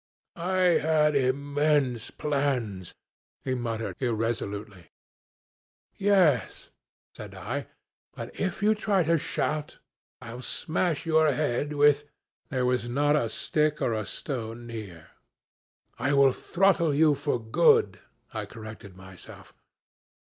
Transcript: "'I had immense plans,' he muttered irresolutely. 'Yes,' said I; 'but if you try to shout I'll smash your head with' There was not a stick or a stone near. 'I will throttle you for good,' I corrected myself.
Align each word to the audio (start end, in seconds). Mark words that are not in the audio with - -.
"'I 0.35 0.53
had 0.81 1.15
immense 1.15 2.09
plans,' 2.09 2.95
he 3.43 3.53
muttered 3.53 3.97
irresolutely. 3.99 4.87
'Yes,' 5.95 6.71
said 7.15 7.35
I; 7.35 7.67
'but 8.15 8.35
if 8.39 8.63
you 8.63 8.73
try 8.73 9.03
to 9.03 9.19
shout 9.19 9.77
I'll 10.19 10.41
smash 10.41 11.05
your 11.05 11.31
head 11.31 11.73
with' 11.73 12.05
There 12.49 12.65
was 12.65 12.89
not 12.89 13.15
a 13.15 13.29
stick 13.29 13.79
or 13.79 13.93
a 13.93 14.07
stone 14.07 14.65
near. 14.65 15.11
'I 15.99 16.13
will 16.15 16.31
throttle 16.31 16.95
you 16.95 17.13
for 17.13 17.37
good,' 17.39 17.99
I 18.33 18.47
corrected 18.47 18.95
myself. 18.97 19.53